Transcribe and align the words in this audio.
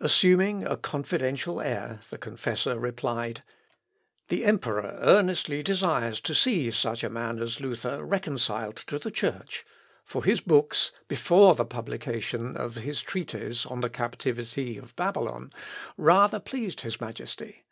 [Sidenote: 0.00 0.02
PONTANUS 0.02 0.22
AND 0.22 0.38
GLAPIO.] 0.38 0.68
Assuming 0.70 0.72
a 0.72 0.76
confidential 0.76 1.60
air, 1.60 2.00
the 2.10 2.16
confessor 2.18 2.78
replied: 2.78 3.42
"The 4.28 4.44
emperor 4.44 4.96
earnestly 5.00 5.64
desires 5.64 6.20
to 6.20 6.32
see 6.36 6.70
such 6.70 7.02
a 7.02 7.10
man 7.10 7.40
as 7.40 7.58
Luther 7.60 8.04
reconciled 8.04 8.76
to 8.86 9.00
the 9.00 9.10
Church, 9.10 9.66
for 10.04 10.22
his 10.22 10.40
books 10.40 10.92
(before 11.08 11.56
the 11.56 11.64
publication 11.64 12.56
of 12.56 12.76
his 12.76 13.02
treatise, 13.02 13.66
'On 13.66 13.80
the 13.80 13.90
Captivity 13.90 14.76
of 14.78 14.94
Babylon,') 14.94 15.52
rather 15.96 16.38
pleased 16.38 16.82
his 16.82 17.00
Majesty. 17.00 17.64